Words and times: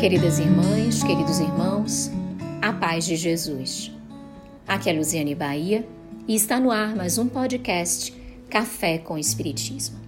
Queridas 0.00 0.38
irmãs, 0.38 1.02
queridos 1.02 1.40
irmãos, 1.40 2.10
a 2.62 2.72
paz 2.72 3.04
de 3.04 3.16
Jesus. 3.16 3.92
Aqui 4.66 4.88
é 4.88 4.94
Luziane 4.94 5.34
Bahia 5.34 5.86
e 6.26 6.34
está 6.34 6.58
no 6.58 6.70
ar 6.70 6.96
mais 6.96 7.18
um 7.18 7.28
podcast 7.28 8.10
Café 8.48 8.96
com 8.96 9.18
Espiritismo. 9.18 10.00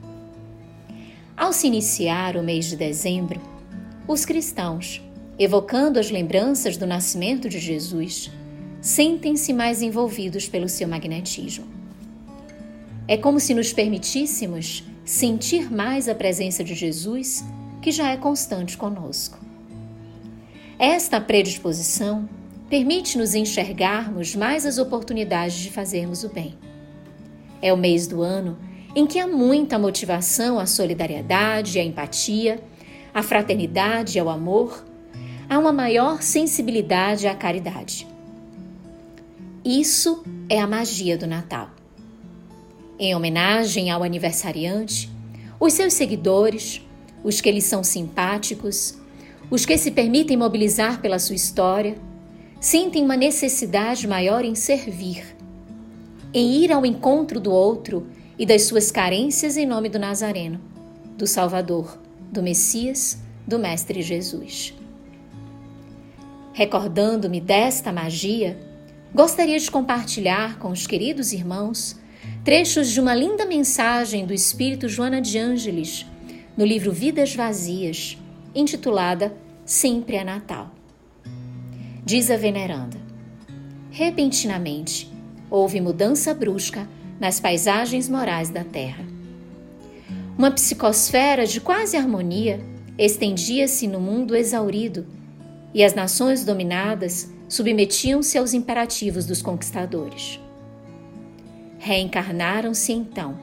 Ao 1.37 1.53
se 1.53 1.67
iniciar 1.67 2.39
o 2.39 2.43
mês 2.43 2.65
de 2.65 2.77
dezembro, 2.77 3.39
os 4.09 4.25
cristãos, 4.25 5.03
evocando 5.39 6.01
as 6.01 6.11
lembranças 6.11 6.79
do 6.79 6.87
nascimento 6.87 7.47
de 7.47 7.59
Jesus, 7.59 8.31
sentem-se 8.81 9.53
mais 9.53 9.83
envolvidos 9.83 10.49
pelo 10.49 10.71
seu 10.71 10.89
magnetismo. 10.89 11.67
É 13.07 13.19
como 13.19 13.39
se 13.39 13.53
nos 13.53 13.75
permitíssemos 13.75 14.85
sentir 15.05 15.71
mais 15.71 16.09
a 16.09 16.15
presença 16.15 16.65
de 16.65 16.75
Jesus, 16.75 17.45
que 17.83 17.93
já 17.93 18.09
é 18.09 18.17
constante 18.17 18.75
conosco. 18.75 19.52
Esta 20.85 21.21
predisposição 21.21 22.29
permite-nos 22.69 23.37
enxergarmos 23.37 24.35
mais 24.35 24.67
as 24.67 24.79
oportunidades 24.79 25.55
de 25.61 25.71
fazermos 25.71 26.25
o 26.25 26.29
bem. 26.29 26.59
É 27.63 27.73
o 27.73 27.77
mês 27.77 28.09
do 28.09 28.21
ano 28.21 28.59
em 28.93 29.07
que 29.07 29.21
há 29.21 29.29
muita 29.29 29.79
motivação 29.79 30.59
à 30.59 30.67
solidariedade, 30.67 31.79
à 31.79 31.85
empatia, 31.85 32.61
à 33.15 33.23
fraternidade, 33.23 34.19
ao 34.19 34.29
amor, 34.29 34.85
há 35.49 35.57
uma 35.57 35.71
maior 35.71 36.21
sensibilidade 36.21 37.29
à 37.29 37.35
caridade. 37.37 38.05
Isso 39.65 40.25
é 40.49 40.59
a 40.59 40.67
magia 40.67 41.17
do 41.17 41.29
Natal. 41.29 41.71
Em 42.99 43.15
homenagem 43.15 43.89
ao 43.89 44.03
aniversariante, 44.03 45.09
os 45.61 45.75
seus 45.75 45.93
seguidores, 45.93 46.85
os 47.23 47.41
que 47.41 47.53
lhes 47.53 47.63
são 47.63 47.85
simpáticos, 47.85 49.01
os 49.53 49.67
que 49.67 49.77
se 49.77 49.91
permitem 49.91 50.35
mobilizar 50.35 51.03
pela 51.03 51.19
sua 51.19 51.37
história 51.37 51.95
sentem 52.59 53.05
uma 53.05 53.19
necessidade 53.19 54.09
maior 54.09 54.47
em 54.47 54.55
servir, 54.55 55.37
em 56.33 56.55
ir 56.65 56.73
ao 56.73 56.87
encontro 56.87 57.39
do 57.39 57.53
outro 57.53 58.07
e 58.39 58.47
das 58.47 58.63
suas 58.63 58.91
carências 58.91 59.59
em 59.59 59.67
nome 59.67 59.91
do 59.91 59.99
Nazareno, 59.99 60.59
do 61.19 61.27
Salvador, 61.27 62.01
do 62.33 62.43
Messias, 62.43 63.19
do 63.47 63.59
Mestre 63.59 64.01
Jesus. 64.01 64.73
Recordando-me 66.55 67.39
desta 67.39 67.93
magia, 67.93 68.59
gostaria 69.15 69.59
de 69.59 69.71
compartilhar 69.71 70.59
com 70.59 70.71
os 70.71 70.87
queridos 70.87 71.31
irmãos 71.31 72.01
trechos 72.43 72.91
de 72.91 72.99
uma 72.99 73.15
linda 73.15 73.45
mensagem 73.45 74.25
do 74.25 74.33
Espírito 74.33 74.89
Joana 74.89 75.21
de 75.21 75.39
Ângeles 75.39 76.07
no 76.57 76.65
livro 76.65 76.91
Vidas 76.91 77.35
Vazias, 77.35 78.17
intitulada 78.55 79.42
Sempre 79.65 80.17
é 80.17 80.25
Natal. 80.25 80.71
Diz 82.05 82.31
a 82.33 82.37
veneranda: 82.37 82.99
Repentinamente, 83.93 85.09
houve 85.49 85.81
mudança 85.81 86.35
brusca 86.35 86.89
nas 87.21 87.39
paisagens 87.39 88.09
morais 88.09 88.51
da 88.51 88.65
Terra. 88.65 89.05
Uma 90.37 90.51
psicosfera 90.51 91.47
de 91.47 91.61
quase 91.61 91.97
harmonia 91.97 92.61
estendia-se 92.99 93.87
no 93.87 94.01
mundo 94.01 94.35
exaurido 94.35 95.07
e 95.73 95.85
as 95.85 95.95
nações 95.95 96.45
dominadas 96.45 97.31
submetiam-se 97.49 98.37
aos 98.37 98.53
imperativos 98.53 99.27
dos 99.27 99.41
conquistadores. 99.41 100.41
Reencarnaram-se 101.79 102.93
então 102.93 103.39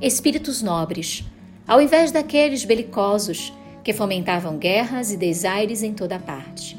espíritos 0.00 0.62
nobres, 0.62 1.22
ao 1.66 1.82
invés 1.82 2.12
daqueles 2.12 2.64
belicosos 2.64 3.52
que 3.88 3.92
fomentavam 3.94 4.58
guerras 4.58 5.10
e 5.12 5.16
desaires 5.16 5.82
em 5.82 5.94
toda 5.94 6.18
parte. 6.18 6.76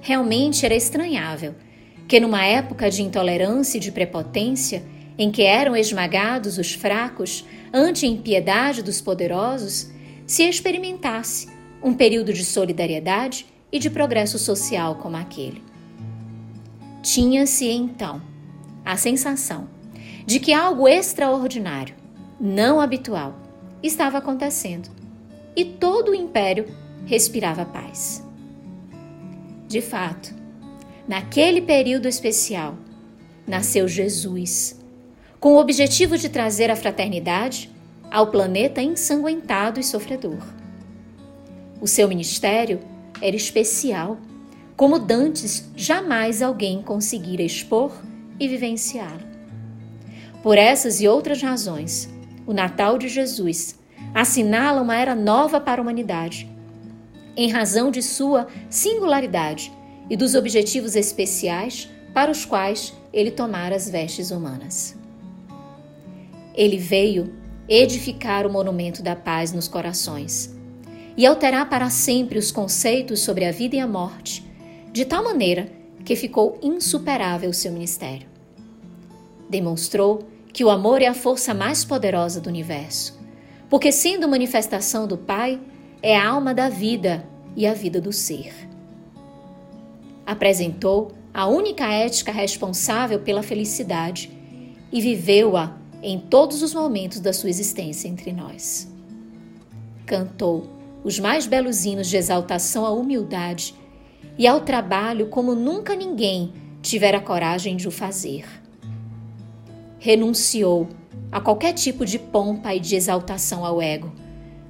Realmente 0.00 0.64
era 0.64 0.72
estranhável 0.72 1.52
que, 2.06 2.20
numa 2.20 2.44
época 2.44 2.88
de 2.88 3.02
intolerância 3.02 3.78
e 3.78 3.80
de 3.80 3.90
prepotência, 3.90 4.84
em 5.18 5.32
que 5.32 5.42
eram 5.42 5.74
esmagados 5.74 6.58
os 6.58 6.72
fracos 6.72 7.44
ante 7.72 8.06
a 8.06 8.08
impiedade 8.08 8.84
dos 8.84 9.00
poderosos, 9.00 9.90
se 10.24 10.44
experimentasse 10.44 11.48
um 11.82 11.92
período 11.92 12.32
de 12.32 12.44
solidariedade 12.44 13.44
e 13.72 13.80
de 13.80 13.90
progresso 13.90 14.38
social 14.38 14.94
como 15.02 15.16
aquele. 15.16 15.60
Tinha-se 17.02 17.68
então 17.68 18.22
a 18.84 18.96
sensação 18.96 19.66
de 20.24 20.38
que 20.38 20.52
algo 20.52 20.86
extraordinário, 20.86 21.96
não 22.40 22.80
habitual, 22.80 23.34
estava 23.82 24.18
acontecendo 24.18 25.02
e 25.56 25.64
todo 25.64 26.10
o 26.10 26.14
império 26.14 26.66
respirava 27.06 27.64
paz. 27.64 28.26
De 29.68 29.80
fato, 29.80 30.34
naquele 31.06 31.60
período 31.60 32.06
especial, 32.06 32.76
nasceu 33.46 33.86
Jesus, 33.86 34.80
com 35.38 35.54
o 35.54 35.60
objetivo 35.60 36.16
de 36.16 36.28
trazer 36.28 36.70
a 36.70 36.76
fraternidade 36.76 37.70
ao 38.10 38.28
planeta 38.28 38.80
ensanguentado 38.80 39.80
e 39.80 39.84
sofredor. 39.84 40.42
O 41.80 41.86
seu 41.86 42.08
ministério 42.08 42.80
era 43.20 43.36
especial, 43.36 44.18
como 44.76 44.98
dantes 44.98 45.70
jamais 45.76 46.42
alguém 46.42 46.82
conseguira 46.82 47.42
expor 47.42 47.92
e 48.38 48.48
vivenciá-lo. 48.48 49.34
Por 50.42 50.58
essas 50.58 51.00
e 51.00 51.08
outras 51.08 51.42
razões, 51.42 52.08
o 52.46 52.52
Natal 52.52 52.98
de 52.98 53.08
Jesus 53.08 53.78
assinala 54.14 54.80
uma 54.80 54.96
era 54.96 55.14
nova 55.14 55.60
para 55.60 55.80
a 55.80 55.82
humanidade, 55.82 56.48
em 57.36 57.50
razão 57.50 57.90
de 57.90 58.00
sua 58.00 58.46
singularidade 58.70 59.72
e 60.08 60.16
dos 60.16 60.36
objetivos 60.36 60.94
especiais 60.94 61.90
para 62.14 62.30
os 62.30 62.44
quais 62.44 62.94
ele 63.12 63.32
tomara 63.32 63.74
as 63.74 63.90
vestes 63.90 64.30
humanas. 64.30 64.96
Ele 66.54 66.78
veio 66.78 67.34
edificar 67.68 68.46
o 68.46 68.52
monumento 68.52 69.02
da 69.02 69.16
paz 69.16 69.52
nos 69.52 69.66
corações 69.66 70.54
e 71.16 71.26
alterar 71.26 71.68
para 71.68 71.90
sempre 71.90 72.38
os 72.38 72.52
conceitos 72.52 73.20
sobre 73.20 73.44
a 73.44 73.50
vida 73.50 73.74
e 73.74 73.80
a 73.80 73.86
morte, 73.86 74.44
de 74.92 75.04
tal 75.04 75.24
maneira 75.24 75.68
que 76.04 76.14
ficou 76.14 76.58
insuperável 76.62 77.52
seu 77.52 77.72
ministério. 77.72 78.28
Demonstrou 79.50 80.28
que 80.52 80.64
o 80.64 80.70
amor 80.70 81.02
é 81.02 81.06
a 81.06 81.14
força 81.14 81.52
mais 81.52 81.84
poderosa 81.84 82.40
do 82.40 82.48
universo 82.48 83.23
porque, 83.68 83.90
sendo 83.90 84.28
manifestação 84.28 85.06
do 85.06 85.16
Pai, 85.16 85.60
é 86.02 86.16
a 86.16 86.28
alma 86.28 86.52
da 86.52 86.68
vida 86.68 87.26
e 87.56 87.66
a 87.66 87.74
vida 87.74 88.00
do 88.00 88.12
ser. 88.12 88.52
Apresentou 90.26 91.12
a 91.32 91.46
única 91.46 91.90
ética 91.90 92.30
responsável 92.30 93.20
pela 93.20 93.42
felicidade 93.42 94.30
e 94.92 95.00
viveu-a 95.00 95.76
em 96.02 96.18
todos 96.18 96.62
os 96.62 96.74
momentos 96.74 97.18
da 97.18 97.32
sua 97.32 97.50
existência 97.50 98.06
entre 98.06 98.32
nós. 98.32 98.88
Cantou 100.06 100.68
os 101.02 101.18
mais 101.18 101.46
belos 101.46 101.84
hinos 101.84 102.08
de 102.08 102.16
exaltação 102.16 102.86
à 102.86 102.90
humildade 102.90 103.74
e 104.38 104.46
ao 104.46 104.60
trabalho 104.60 105.28
como 105.28 105.54
nunca 105.54 105.96
ninguém 105.96 106.52
tivera 106.82 107.20
coragem 107.20 107.76
de 107.76 107.88
o 107.88 107.90
fazer. 107.90 108.44
Renunciou 109.98 110.88
a 111.34 111.40
qualquer 111.40 111.72
tipo 111.72 112.06
de 112.06 112.16
pompa 112.16 112.72
e 112.76 112.78
de 112.78 112.94
exaltação 112.94 113.64
ao 113.64 113.82
ego, 113.82 114.12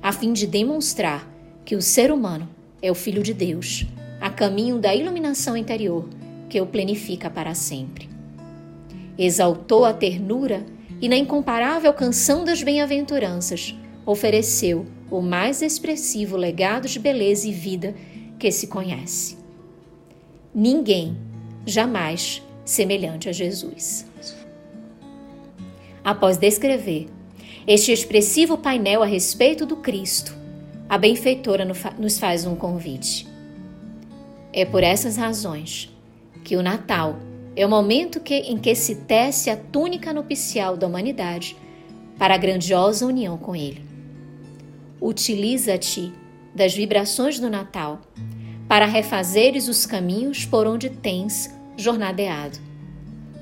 a 0.02 0.10
fim 0.10 0.32
de 0.32 0.46
demonstrar 0.46 1.30
que 1.62 1.76
o 1.76 1.82
ser 1.82 2.10
humano 2.10 2.48
é 2.80 2.90
o 2.90 2.94
Filho 2.94 3.22
de 3.22 3.34
Deus, 3.34 3.84
a 4.18 4.30
caminho 4.30 4.78
da 4.78 4.94
iluminação 4.94 5.58
interior 5.58 6.08
que 6.48 6.58
o 6.58 6.64
plenifica 6.64 7.28
para 7.28 7.54
sempre. 7.54 8.08
Exaltou 9.18 9.84
a 9.84 9.92
ternura 9.92 10.64
e, 11.02 11.06
na 11.06 11.18
incomparável 11.18 11.92
canção 11.92 12.46
das 12.46 12.62
bem-aventuranças, 12.62 13.76
ofereceu 14.06 14.86
o 15.10 15.20
mais 15.20 15.60
expressivo 15.60 16.34
legado 16.34 16.88
de 16.88 16.98
beleza 16.98 17.46
e 17.46 17.52
vida 17.52 17.94
que 18.38 18.50
se 18.50 18.68
conhece. 18.68 19.36
Ninguém, 20.54 21.14
jamais 21.66 22.42
semelhante 22.64 23.28
a 23.28 23.32
Jesus. 23.32 24.06
Após 26.04 26.36
descrever 26.36 27.08
este 27.66 27.90
expressivo 27.90 28.58
painel 28.58 29.02
a 29.02 29.06
respeito 29.06 29.64
do 29.64 29.76
Cristo, 29.76 30.36
a 30.86 30.98
benfeitora 30.98 31.66
nos 31.98 32.18
faz 32.18 32.44
um 32.44 32.54
convite. 32.54 33.26
É 34.52 34.66
por 34.66 34.82
essas 34.82 35.16
razões 35.16 35.90
que 36.44 36.56
o 36.56 36.62
Natal 36.62 37.16
é 37.56 37.64
o 37.64 37.70
momento 37.70 38.20
que, 38.20 38.34
em 38.34 38.58
que 38.58 38.74
se 38.74 38.96
tece 38.96 39.48
a 39.48 39.56
túnica 39.56 40.12
nupcial 40.12 40.76
da 40.76 40.86
humanidade 40.86 41.56
para 42.18 42.34
a 42.34 42.38
grandiosa 42.38 43.06
união 43.06 43.38
com 43.38 43.56
Ele. 43.56 43.82
Utiliza-te 45.00 46.12
das 46.54 46.74
vibrações 46.74 47.40
do 47.40 47.48
Natal 47.48 48.02
para 48.68 48.84
refazeres 48.84 49.68
os 49.68 49.86
caminhos 49.86 50.44
por 50.44 50.66
onde 50.66 50.90
tens 50.90 51.50
jornadeado, 51.78 52.58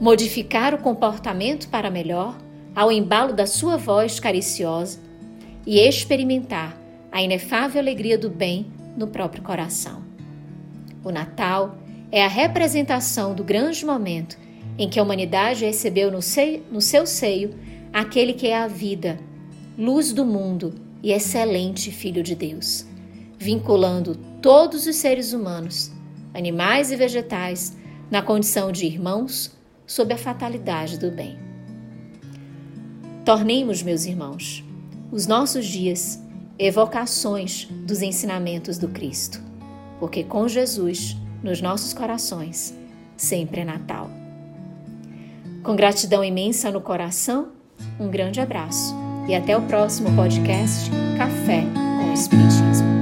modificar 0.01 0.75
o 0.75 0.79
comportamento 0.79 1.69
para 1.69 1.91
melhor 1.91 2.37
ao 2.75 2.91
embalo 2.91 3.33
da 3.33 3.47
sua 3.47 3.77
voz 3.77 4.19
cariciosa 4.19 4.99
e 5.67 5.79
experimentar 5.79 6.77
a 7.11 7.23
inefável 7.23 7.81
alegria 7.81 8.17
do 8.17 8.31
bem 8.31 8.67
no 8.97 9.07
próprio 9.07 9.43
coração. 9.43 10.03
O 11.05 11.11
Natal 11.11 11.77
é 12.11 12.25
a 12.25 12.29
representação 12.29 13.35
do 13.35 13.45
grande 13.45 13.85
momento 13.85 14.39
em 14.79 14.89
que 14.89 14.99
a 14.99 15.03
humanidade 15.03 15.65
recebeu 15.65 16.11
no, 16.11 16.23
seio, 16.23 16.63
no 16.71 16.81
seu 16.81 17.07
seio 17.07 17.55
aquele 17.93 18.33
que 18.33 18.47
é 18.47 18.57
a 18.57 18.67
vida, 18.67 19.19
luz 19.79 20.13
do 20.13 20.25
mundo 20.25 20.75
e 21.03 21.13
excelente 21.13 21.91
Filho 21.91 22.23
de 22.23 22.35
Deus, 22.35 22.87
vinculando 23.39 24.15
todos 24.41 24.87
os 24.87 24.97
seres 24.97 25.33
humanos, 25.33 25.93
animais 26.33 26.91
e 26.91 26.97
vegetais, 26.97 27.77
na 28.11 28.23
condição 28.23 28.73
de 28.73 28.87
irmãos 28.87 29.53
sob 29.87 30.13
a 30.13 30.19
fatalidade 30.19 30.99
do 30.99 31.11
bem. 31.11 31.52
Tornemos, 33.25 33.83
meus 33.83 34.05
irmãos, 34.05 34.65
os 35.13 35.29
nossos 35.29 35.65
dias 35.65 36.21
evocações 36.59 37.69
dos 37.87 38.03
ensinamentos 38.03 38.79
do 38.79 38.89
Cristo, 38.89 39.41
porque 40.01 40.25
com 40.25 40.49
Jesus 40.49 41.17
nos 41.41 41.61
nossos 41.61 41.93
corações 41.93 42.75
sempre 43.17 43.61
é 43.61 43.65
Natal. 43.65 44.11
Com 45.63 45.77
gratidão 45.77 46.25
imensa 46.25 46.71
no 46.73 46.81
coração, 46.81 47.51
um 47.99 48.09
grande 48.09 48.41
abraço 48.41 48.93
e 49.29 49.35
até 49.37 49.57
o 49.57 49.63
próximo 49.63 50.15
podcast 50.17 50.91
Café 51.17 51.63
com 52.01 52.13
Espiritismo. 52.13 53.02